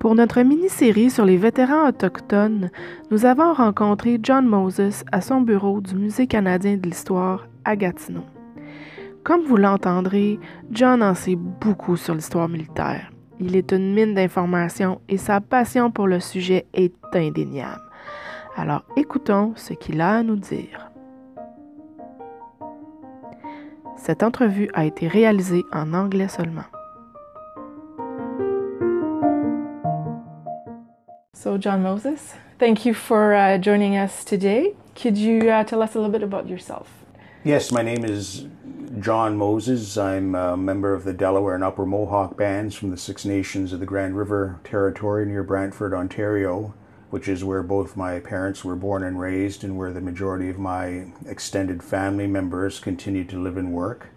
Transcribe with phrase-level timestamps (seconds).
[0.00, 2.70] Pour notre mini-série sur les vétérans autochtones,
[3.10, 8.24] nous avons rencontré John Moses à son bureau du Musée canadien de l'histoire à Gatineau.
[9.24, 10.40] Comme vous l'entendrez,
[10.70, 13.12] John en sait beaucoup sur l'histoire militaire.
[13.40, 17.82] Il est une mine d'informations et sa passion pour le sujet est indéniable.
[18.56, 20.90] Alors écoutons ce qu'il a à nous dire.
[23.96, 26.64] Cette entrevue a été réalisée en anglais seulement.
[31.40, 34.74] So, John Moses, thank you for uh, joining us today.
[34.94, 36.92] Could you uh, tell us a little bit about yourself?
[37.44, 38.46] Yes, my name is
[38.98, 39.96] John Moses.
[39.96, 43.80] I'm a member of the Delaware and Upper Mohawk bands from the Six Nations of
[43.80, 46.74] the Grand River Territory near Brantford, Ontario,
[47.08, 50.58] which is where both my parents were born and raised and where the majority of
[50.58, 54.08] my extended family members continue to live and work.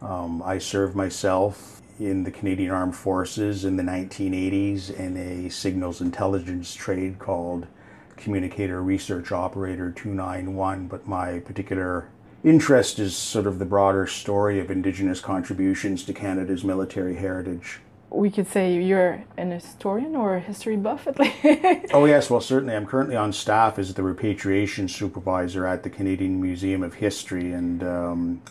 [0.00, 6.00] Um, I served myself in the Canadian Armed Forces in the 1980s in a signals
[6.00, 7.66] intelligence trade called
[8.16, 12.08] Communicator Research Operator 291, but my particular
[12.42, 17.80] interest is sort of the broader story of Indigenous contributions to Canada's military heritage.
[18.10, 21.36] We could say you're an historian or a history buff at least.
[21.92, 22.76] oh, yes, well, certainly.
[22.76, 27.82] I'm currently on staff as the repatriation supervisor at the Canadian Museum of History, and
[27.82, 28.42] um,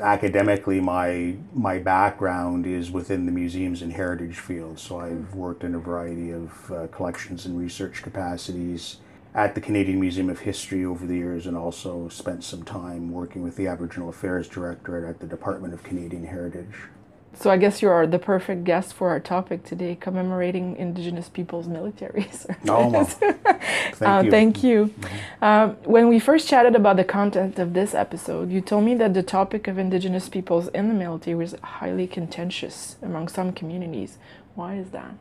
[0.00, 5.74] academically my my background is within the museums and heritage field so i've worked in
[5.74, 8.96] a variety of uh, collections and research capacities
[9.34, 13.42] at the canadian museum of history over the years and also spent some time working
[13.42, 16.88] with the aboriginal affairs directorate at the department of canadian heritage
[17.34, 21.68] so I guess you are the perfect guest for our topic today, commemorating Indigenous peoples'
[21.68, 22.46] military service.
[22.68, 24.30] Oh, well, thank uh, you.
[24.30, 24.86] Thank you.
[24.86, 25.44] Mm-hmm.
[25.44, 29.14] Um, when we first chatted about the content of this episode, you told me that
[29.14, 34.18] the topic of Indigenous peoples in the military was highly contentious among some communities.
[34.54, 35.14] Why is that?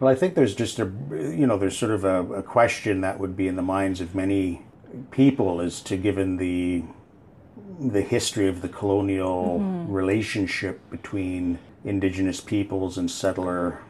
[0.00, 3.18] Well, I think there's just a, you know, there's sort of a, a question that
[3.18, 4.62] would be in the minds of many
[5.10, 6.84] people as to given the
[7.78, 9.92] the history of the colonial mm-hmm.
[9.92, 13.80] relationship between indigenous peoples and settler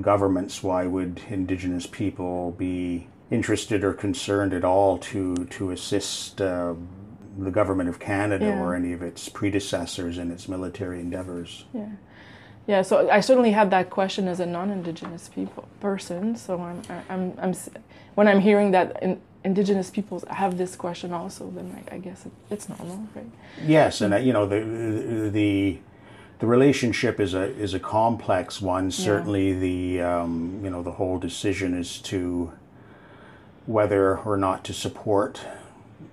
[0.00, 0.62] governments.
[0.62, 6.74] Why would indigenous people be interested or concerned at all to to assist uh,
[7.38, 8.60] the government of Canada yeah.
[8.60, 11.64] or any of its predecessors in its military endeavors?
[11.72, 11.88] Yeah.
[12.66, 16.34] Yeah, so I certainly had that question as a non-indigenous people person.
[16.34, 16.80] So I'm,
[17.10, 17.54] I'm, I'm
[18.14, 22.26] when I'm hearing that in, indigenous peoples have this question also, then I, I guess
[22.26, 23.30] it, it's normal, right?
[23.64, 25.78] Yes, and uh, you know the the
[26.38, 28.90] the relationship is a is a complex one.
[28.90, 29.58] Certainly, yeah.
[29.58, 32.52] the um, you know the whole decision is to
[33.66, 35.40] whether or not to support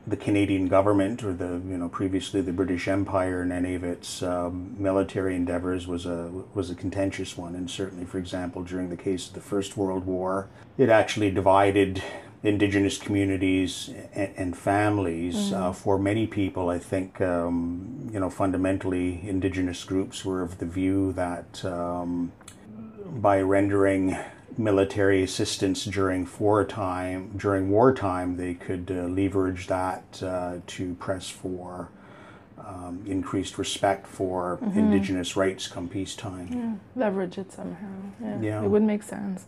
[0.07, 4.21] the Canadian government or the you know previously the British Empire in any of its
[4.21, 8.97] um, military endeavors was a was a contentious one, and certainly, for example, during the
[8.97, 12.03] case of the First World War, it actually divided
[12.43, 15.35] indigenous communities and, and families.
[15.35, 15.63] Mm-hmm.
[15.63, 20.65] Uh, for many people, I think, um, you know, fundamentally, indigenous groups were of the
[20.65, 22.31] view that um,
[23.05, 24.17] by rendering
[24.57, 31.89] military assistance during wartime, during wartime, they could uh, leverage that uh, to press for.
[32.63, 34.77] Um, increased respect for mm-hmm.
[34.77, 36.47] indigenous rights come peacetime.
[36.95, 37.87] Yeah, leverage it somehow.
[38.21, 38.63] Yeah, yeah.
[38.63, 39.45] it would make sense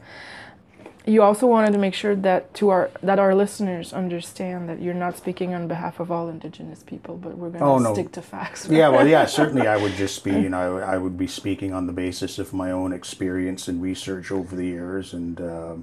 [1.05, 4.93] you also wanted to make sure that to our that our listeners understand that you're
[4.93, 7.93] not speaking on behalf of all indigenous people, but we're going to oh, no.
[7.93, 8.67] stick to facts.
[8.67, 8.77] Right?
[8.77, 11.87] Yeah, well, yeah, certainly I would just be, you know, I would be speaking on
[11.87, 15.75] the basis of my own experience and research over the years, and uh,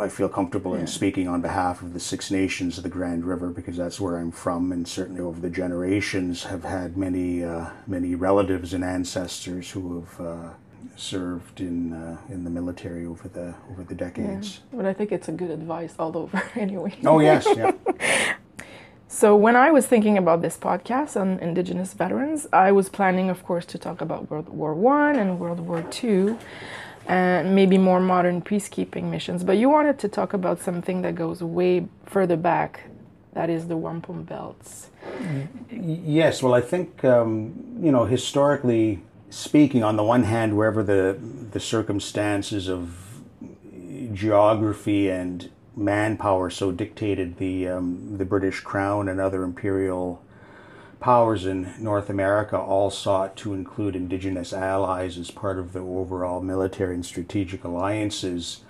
[0.00, 0.80] I feel comfortable yeah.
[0.80, 4.18] in speaking on behalf of the Six Nations of the Grand River because that's where
[4.18, 9.70] I'm from, and certainly over the generations have had many, uh, many relatives and ancestors
[9.70, 10.20] who have.
[10.20, 10.50] Uh,
[10.96, 14.60] served in uh, in the military over the over the decades.
[14.70, 16.94] Yeah, but I think it's a good advice all over anyway.
[17.04, 17.72] Oh yes, yeah.
[19.08, 23.44] so when I was thinking about this podcast on Indigenous veterans, I was planning, of
[23.44, 26.38] course, to talk about World War One and World War Two,
[27.06, 29.44] and maybe more modern peacekeeping missions.
[29.44, 32.84] But you wanted to talk about something that goes way further back.
[33.34, 34.90] That is the wampum belts.
[35.70, 39.00] Yes, well, I think um, you know historically
[39.32, 41.18] speaking, on the one hand, wherever the
[41.50, 43.20] the circumstances of
[44.12, 50.22] geography and manpower so dictated, the um, the British Crown and other imperial
[51.00, 56.40] powers in North America all sought to include indigenous allies as part of the overall
[56.40, 58.60] military and strategic alliances.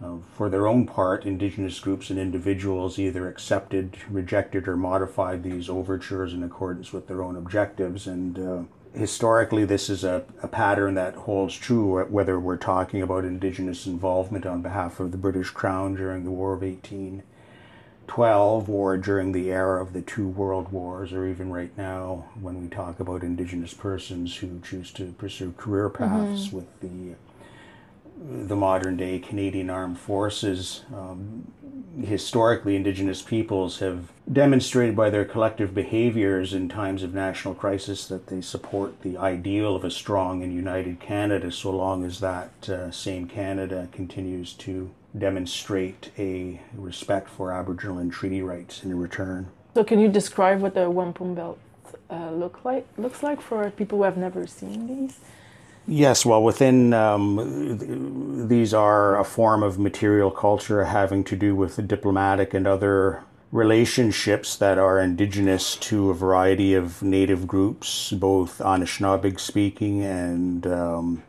[0.00, 5.68] Uh, for their own part, indigenous groups and individuals either accepted, rejected, or modified these
[5.68, 8.06] overtures in accordance with their own objectives.
[8.06, 8.62] And uh,
[8.98, 14.44] historically, this is a, a pattern that holds true whether we're talking about Indigenous involvement
[14.44, 19.80] on behalf of the British Crown during the War of 1812 or during the era
[19.80, 24.36] of the two world wars, or even right now when we talk about Indigenous persons
[24.36, 26.56] who choose to pursue career paths mm-hmm.
[26.56, 27.14] with the
[28.20, 31.50] the modern day Canadian Armed Forces, um,
[32.04, 38.26] historically, Indigenous peoples have demonstrated by their collective behaviors in times of national crisis that
[38.26, 42.90] they support the ideal of a strong and united Canada so long as that uh,
[42.90, 49.48] same Canada continues to demonstrate a respect for Aboriginal and treaty rights in return.
[49.74, 51.58] So, can you describe what the wampum belt
[52.10, 55.18] uh, look like looks like for people who have never seen these?
[55.90, 61.76] Yes, well, within um, these are a form of material culture having to do with
[61.76, 68.58] the diplomatic and other relationships that are indigenous to a variety of native groups, both
[68.58, 71.22] Anishinaabe speaking and um,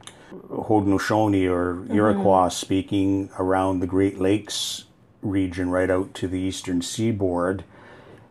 [0.50, 1.96] Haudenosaunee or mm-hmm.
[1.96, 2.66] Iroquois mm-hmm.
[2.66, 4.84] speaking around the Great Lakes
[5.22, 7.64] region, right out to the eastern seaboard.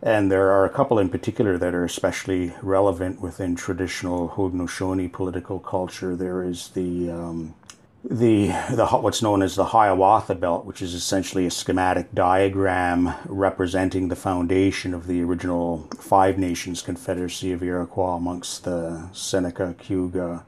[0.02, 5.58] And there are a couple in particular that are especially relevant within traditional Haudenosaunee political
[5.58, 6.14] culture.
[6.14, 7.54] There is the um,
[8.04, 14.06] the the what's known as the Hiawatha Belt, which is essentially a schematic diagram representing
[14.06, 20.44] the foundation of the original Five Nations Confederacy of Iroquois amongst the Seneca, Cayuga,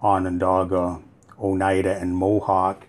[0.00, 1.00] Onondaga,
[1.38, 2.85] Oneida, and Mohawk.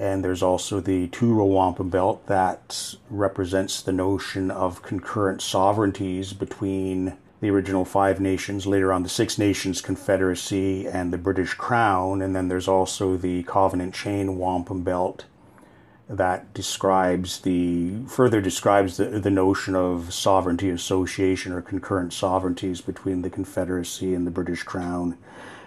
[0.00, 6.32] And there's also the Two Row Wampum Belt that represents the notion of concurrent sovereignties
[6.32, 12.22] between the original Five Nations, later on the Six Nations Confederacy, and the British Crown.
[12.22, 15.26] And then there's also the Covenant Chain Wampum Belt
[16.08, 23.20] that describes the further describes the, the notion of sovereignty association or concurrent sovereignties between
[23.20, 25.18] the Confederacy and the British Crown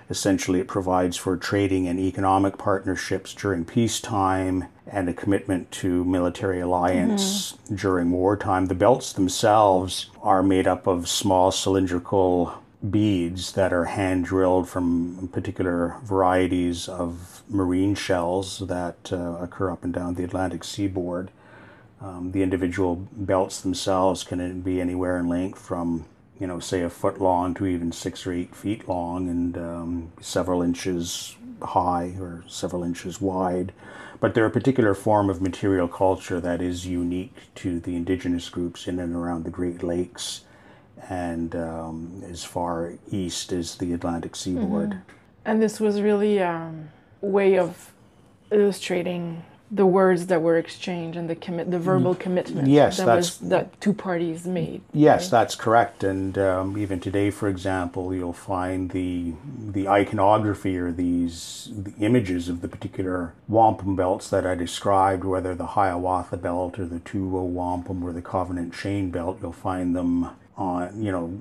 [0.09, 6.59] Essentially, it provides for trading and economic partnerships during peacetime and a commitment to military
[6.59, 7.75] alliance mm-hmm.
[7.75, 8.67] during wartime.
[8.67, 12.53] The belts themselves are made up of small cylindrical
[12.89, 19.83] beads that are hand drilled from particular varieties of marine shells that uh, occur up
[19.83, 21.31] and down the Atlantic seaboard.
[22.01, 26.06] Um, the individual belts themselves can be anywhere in length from
[26.44, 30.12] you know, say a foot long to even six or eight feet long and um,
[30.19, 33.72] several inches high or several inches wide.
[34.19, 38.90] But they're a particular form of material culture that is unique to the indigenous groups
[38.90, 40.42] in and around the Great Lakes
[41.10, 44.90] and um, as far east as the Atlantic seaboard.
[44.90, 45.12] Mm-hmm.
[45.45, 46.90] And this was really a um,
[47.22, 47.94] way of
[48.51, 53.37] illustrating the words that were exchanged and the commit the verbal commitment yes that was
[53.39, 55.31] that two parties made yes right?
[55.31, 59.33] that's correct and um, even today for example you'll find the
[59.71, 65.55] the iconography or these the images of the particular wampum belts that I described whether
[65.55, 69.95] the Hiawatha belt or the Two Row wampum or the Covenant chain belt you'll find
[69.95, 71.38] them on you know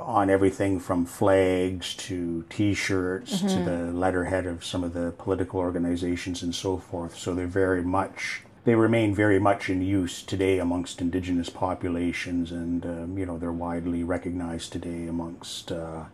[0.00, 3.48] on everything from flags to T-shirts mm-hmm.
[3.48, 7.16] to the letterhead of some of the political organizations and so forth.
[7.16, 12.84] So they're very much they remain very much in use today amongst indigenous populations, and
[12.84, 16.04] um, you know they're widely recognized today amongst uh,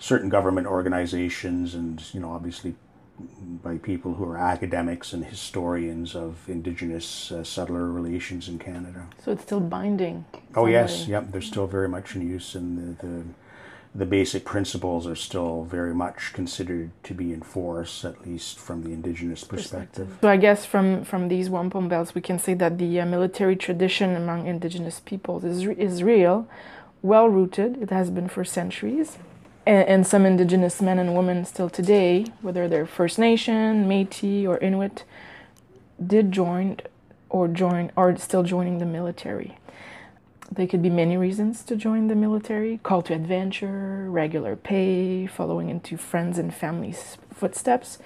[0.00, 2.74] certain government organizations, and you know obviously
[3.62, 9.06] by people who are academics and historians of Indigenous uh, settler relations in Canada.
[9.24, 10.24] So it's still binding.
[10.54, 11.30] Oh yes, yep.
[11.30, 13.24] They're still very much in use, and the, the
[13.96, 18.82] the basic principles are still very much considered to be in force, at least from
[18.82, 20.18] the indigenous perspective.
[20.20, 23.54] So I guess from, from these wampum belts, we can say that the uh, military
[23.54, 26.48] tradition among indigenous peoples is, is real,
[27.02, 27.80] well rooted.
[27.80, 29.18] It has been for centuries
[29.66, 34.58] and, and some indigenous men and women still today, whether they're First Nation, Métis, or
[34.58, 35.04] Inuit,
[36.04, 36.78] did join
[37.30, 39.58] or join are still joining the military.
[40.52, 45.68] There could be many reasons to join the military call to adventure, regular pay, following
[45.68, 47.98] into friends and family's footsteps.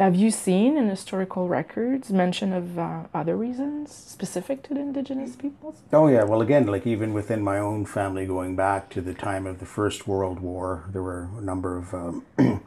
[0.00, 5.36] Have you seen in historical records mention of uh, other reasons specific to the indigenous
[5.36, 5.82] peoples?
[5.92, 9.46] Oh yeah, well again, like even within my own family, going back to the time
[9.46, 12.24] of the First World War, there were a number of um,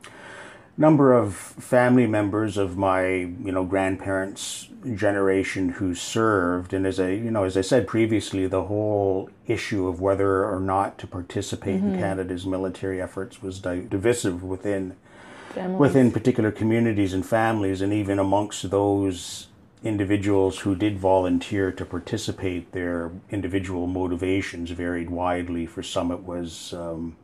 [0.78, 7.14] number of family members of my you know grandparents' generation who served, and as I
[7.14, 11.78] you know as I said previously, the whole issue of whether or not to participate
[11.78, 11.96] mm-hmm.
[11.96, 14.96] in Canada's military efforts was divisive within
[15.54, 15.80] families.
[15.80, 19.48] within particular communities and families, and even amongst those
[19.84, 25.66] individuals who did volunteer to participate, their individual motivations varied widely.
[25.66, 27.16] For some, it was um,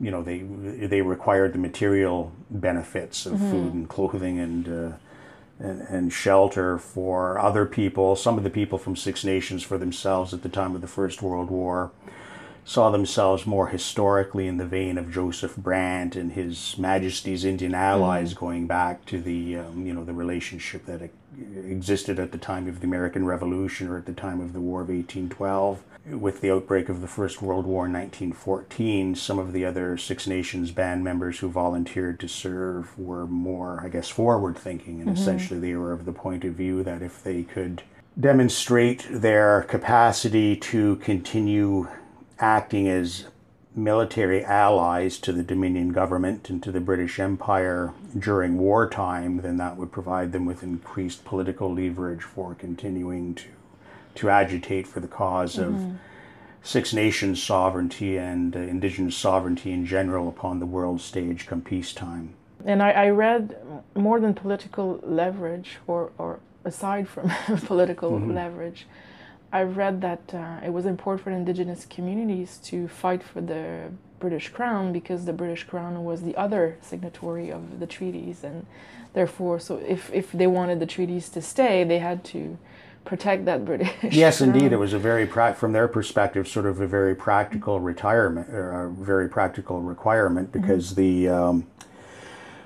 [0.00, 4.96] you know, they they required the material benefits of food and clothing and, uh,
[5.58, 8.16] and and shelter for other people.
[8.16, 11.20] Some of the people from Six Nations for themselves at the time of the First
[11.20, 11.90] World War
[12.64, 18.34] saw themselves more historically in the vein of Joseph Brant and His Majesty's Indian allies,
[18.34, 21.10] going back to the um, you know the relationship that
[21.54, 24.82] existed at the time of the American Revolution or at the time of the War
[24.82, 25.82] of 1812.
[26.06, 30.26] With the outbreak of the First World War in 1914, some of the other Six
[30.26, 35.60] Nations band members who volunteered to serve were more, I guess, forward thinking, and essentially
[35.60, 37.82] they were of the point of view that if they could
[38.18, 41.86] demonstrate their capacity to continue
[42.40, 43.26] acting as
[43.74, 49.76] military allies to the Dominion government and to the British Empire during wartime, then that
[49.76, 53.44] would provide them with increased political leverage for continuing to
[54.14, 55.92] to agitate for the because of
[56.62, 62.34] Six Nations sovereignty and uh, Indigenous sovereignty in general upon the world stage come peacetime.
[62.64, 63.56] And I, I read
[63.94, 67.30] more than political leverage, or, or aside from
[67.64, 68.86] political leverage,
[69.52, 73.90] I read that uh, it was important for Indigenous communities to fight for the
[74.20, 78.66] British Crown because the British Crown was the other signatory of the treaties, and
[79.12, 82.58] therefore, so if, if they wanted the treaties to stay, they had to
[83.04, 83.90] protect that British.
[84.12, 88.50] Yes, indeed, it was a very from their perspective, sort of a very practical retirement,
[88.50, 91.66] or a very practical requirement, because the um,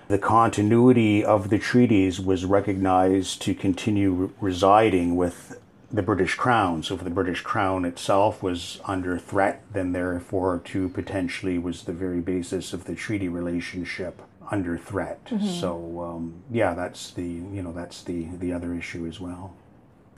[0.08, 5.58] the continuity of the treaties was recognized to continue re- residing with
[5.94, 6.82] the British Crown.
[6.82, 11.92] So, if the British Crown itself was under threat, then therefore, to potentially was the
[11.92, 14.20] very basis of the treaty relationship
[14.50, 15.20] under threat.
[15.60, 19.54] So, um, yeah, that's the you know that's the the other issue as well.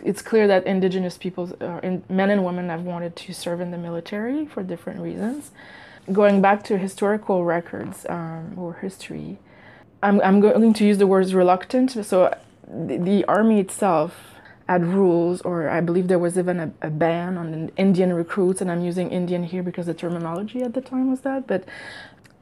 [0.03, 3.71] it's clear that indigenous peoples, uh, in, men and women, have wanted to serve in
[3.71, 5.51] the military for different reasons.
[6.13, 9.39] Going back to historical records um, or history,
[10.03, 11.93] I'm, I'm going to use the words reluctant.
[12.05, 12.37] So
[12.69, 14.36] the, the army itself
[14.69, 18.71] had rules, or I believe there was even a, a ban on Indian recruits, and
[18.71, 21.47] I'm using Indian here because the terminology at the time was that.
[21.47, 21.65] But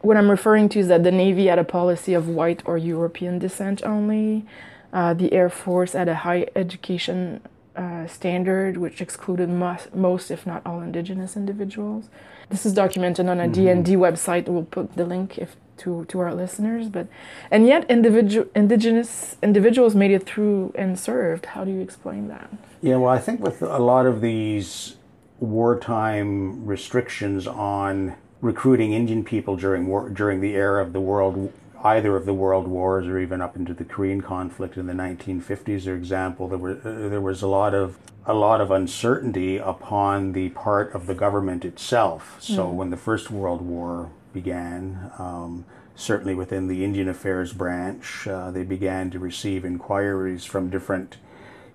[0.01, 3.39] what I'm referring to is that the Navy had a policy of white or European
[3.39, 4.45] descent only.
[4.93, 7.41] Uh, the Air Force had a high education
[7.77, 12.09] uh, standard, which excluded most, most, if not all, Indigenous individuals.
[12.49, 14.47] This is documented on a DND website.
[14.47, 16.89] We'll put the link if to to our listeners.
[16.89, 17.09] But
[17.51, 21.47] and yet, individual Indigenous individuals made it through and served.
[21.47, 22.51] How do you explain that?
[22.83, 24.97] Yeah, well, I think with a lot of these
[25.41, 31.53] wartime restrictions on recruiting Indian people during war, during the era of the world,
[31.83, 35.85] either of the world wars or even up into the Korean conflict in the 1950s,
[35.85, 40.33] for example, there were uh, there was a lot of a lot of uncertainty upon
[40.33, 42.37] the part of the government itself.
[42.41, 45.11] So when the First World War began.
[45.19, 45.65] Um,
[45.95, 51.17] certainly within the Indian Affairs branch, uh, they began to receive inquiries from different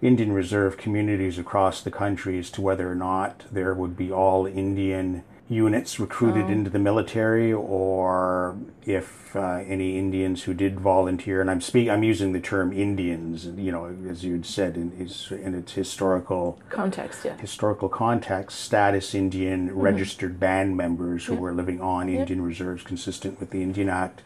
[0.01, 4.46] Indian Reserve communities across the country as to whether or not there would be all
[4.46, 11.50] Indian units recruited into the military, or if uh, any Indians who did volunteer, and
[11.50, 15.56] I'm speak, I'm using the term Indians, you know, as you'd said in, is, in
[15.56, 17.36] its historical Context, yeah.
[17.38, 23.50] historical context, status Indian registered band members who were living on Indian reserves consistent with
[23.50, 24.22] the Indian Act.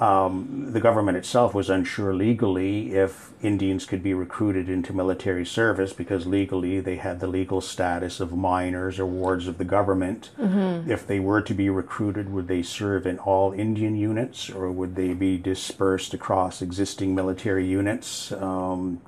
[0.00, 5.92] Um, the government itself was unsure legally if Indians could be recruited into military service
[5.92, 10.30] because legally they had the legal status of minors or wards of the government.
[10.88, 14.96] If they were to be recruited, would they serve in all Indian units or would
[14.96, 18.32] they be dispersed across existing military units?
[18.32, 19.02] Um,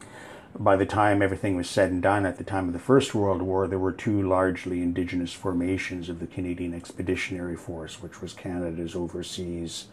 [0.58, 3.40] by the time everything was said and done at the time of the First World
[3.40, 8.94] War, there were two largely indigenous formations of the Canadian Expeditionary Force, which was Canada's
[8.94, 9.86] overseas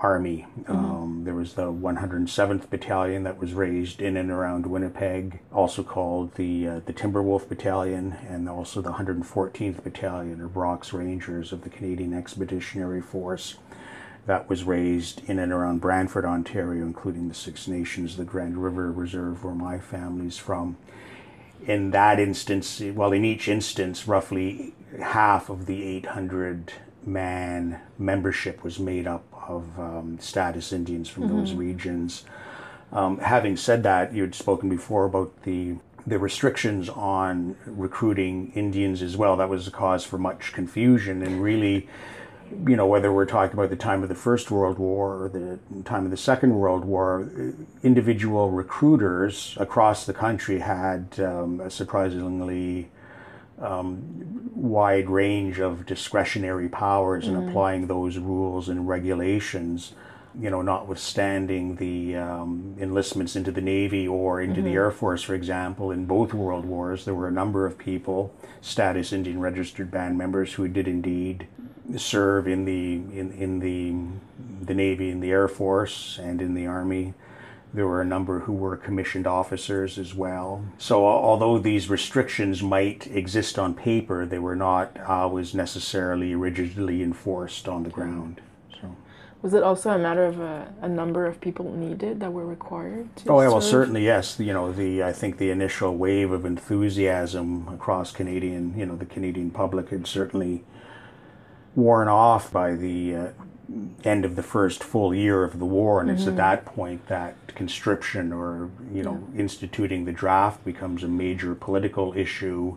[0.00, 0.46] army.
[0.66, 6.34] Um, there was the 107th Battalion that was raised in and around Winnipeg, also called
[6.36, 11.70] the uh, the Timberwolf Battalion, and also the 114th Battalion, or Brock's Rangers of the
[11.70, 13.56] Canadian Expeditionary Force
[14.26, 18.92] that was raised in and around Brantford, Ontario, including the Six Nations, the Grand River
[18.92, 20.76] Reserve, where my family's from.
[21.66, 26.74] In that instance, well, in each instance, roughly half of the 800
[27.12, 32.24] man membership was made up of um, status Indians from those regions.
[32.92, 39.02] Um, having said that, you had spoken before about the the restrictions on recruiting Indians
[39.02, 39.36] as well.
[39.36, 41.86] That was a cause for much confusion and really
[42.66, 45.58] you know, whether we're talking about the time of the First World War or the
[45.84, 47.28] time of the Second World War,
[47.82, 52.88] individual recruiters across the country had um, a surprisingly
[53.60, 57.28] um, wide range of discretionary powers mm.
[57.28, 59.92] in applying those rules and regulations.
[60.38, 64.68] You know, notwithstanding the um, enlistments into the Navy or into mm-hmm.
[64.68, 68.32] the Air Force, for example, in both World Wars, there were a number of people,
[68.60, 71.48] status Indian registered band members, who did indeed
[71.96, 76.66] serve in the in, in the the Navy, in the Air Force, and in the
[76.66, 77.14] Army.
[77.74, 80.64] There were a number who were commissioned officers as well.
[80.78, 87.68] So, although these restrictions might exist on paper, they were not always necessarily rigidly enforced
[87.68, 88.40] on the ground.
[88.80, 88.96] So.
[89.42, 93.14] Was it also a matter of a, a number of people needed that were required
[93.16, 94.40] to Oh, yeah, well, certainly, yes.
[94.40, 99.06] You know, the I think the initial wave of enthusiasm across Canadian, you know, the
[99.06, 100.64] Canadian public had certainly
[101.76, 103.28] worn off by the uh,
[104.04, 106.18] end of the first full year of the war, and mm-hmm.
[106.18, 106.38] it's at mm-hmm.
[106.38, 109.40] that point that conscription or you know yeah.
[109.40, 112.76] instituting the draft becomes a major political issue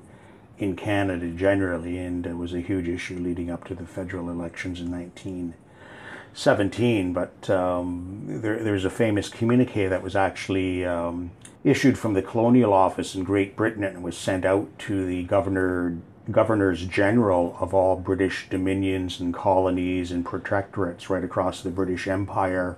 [0.57, 4.79] in Canada generally, and it was a huge issue leading up to the federal elections
[4.79, 7.13] in 1917.
[7.13, 11.31] But um, there, there's a famous communique that was actually um,
[11.63, 15.97] issued from the Colonial Office in Great Britain and was sent out to the governor
[16.31, 22.77] governors general of all British dominions and colonies and protectorates right across the British Empire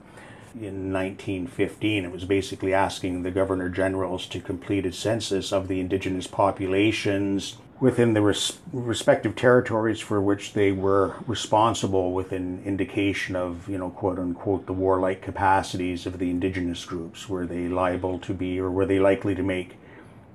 [0.56, 2.06] in 1915.
[2.06, 7.58] It was basically asking the governor generals to complete a census of the indigenous populations
[7.80, 13.78] within the res- respective territories for which they were responsible with an indication of, you
[13.78, 17.28] know, quote unquote, the warlike capacities of the indigenous groups.
[17.28, 19.78] Were they liable to be or were they likely to make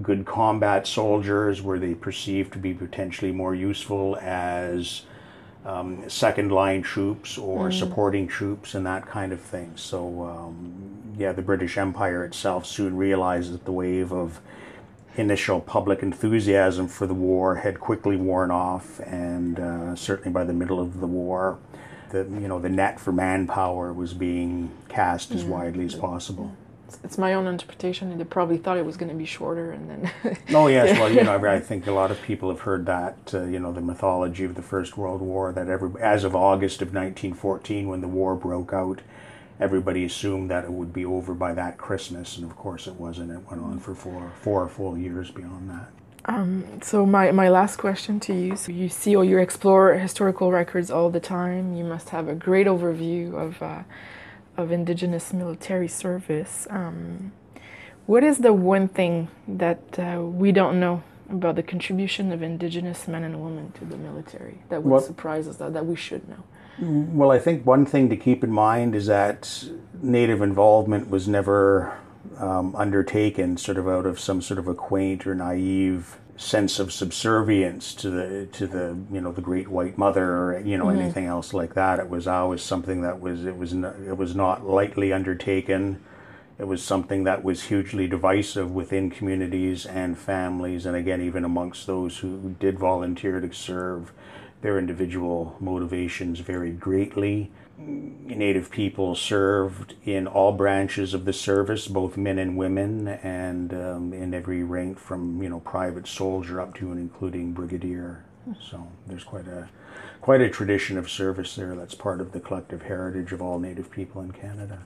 [0.02, 1.62] good combat soldiers?
[1.62, 5.02] Were they perceived to be potentially more useful as
[5.64, 7.78] um, second line troops or mm.
[7.78, 9.72] supporting troops and that kind of thing?
[9.76, 14.40] So, um, yeah, the British Empire itself soon realized that the wave of
[15.16, 20.52] initial public enthusiasm for the war had quickly worn off, and uh, certainly by the
[20.52, 21.58] middle of the war,
[22.10, 26.56] the you know the net for manpower was being cast as widely as possible
[27.04, 28.10] it's my own interpretation.
[28.10, 30.10] And they probably thought it was going to be shorter, and then.
[30.54, 33.44] oh yes, well you know I think a lot of people have heard that uh,
[33.44, 36.88] you know the mythology of the First World War that every as of August of
[36.88, 39.00] 1914 when the war broke out,
[39.60, 43.30] everybody assumed that it would be over by that Christmas, and of course it wasn't.
[43.30, 45.90] It went on for four four full years beyond that.
[46.24, 50.52] Um, so my, my last question to you: so you see or you explore historical
[50.52, 51.74] records all the time.
[51.74, 53.62] You must have a great overview of.
[53.62, 53.82] Uh,
[54.58, 56.66] of Indigenous military service.
[56.68, 57.32] Um,
[58.06, 63.06] what is the one thing that uh, we don't know about the contribution of Indigenous
[63.06, 66.28] men and women to the military that would well, surprise us, that, that we should
[66.28, 66.42] know?
[66.80, 69.64] Well, I think one thing to keep in mind is that
[70.00, 71.98] Native involvement was never
[72.38, 76.92] um, undertaken sort of out of some sort of a quaint or naive sense of
[76.92, 81.00] subservience to the to the you know the great white mother or you know mm-hmm.
[81.00, 81.98] anything else like that.
[81.98, 86.00] It was always something that was it was not, it was not lightly undertaken.
[86.56, 91.86] It was something that was hugely divisive within communities and families and again even amongst
[91.86, 94.12] those who did volunteer to serve
[94.60, 102.16] their individual motivations varied greatly Native people served in all branches of the service, both
[102.16, 106.90] men and women, and um, in every rank from you know private soldier up to
[106.90, 108.24] and including brigadier.
[108.60, 109.68] So there's quite a
[110.20, 111.74] quite a tradition of service there.
[111.74, 114.82] That's part of the collective heritage of all Native people in Canada.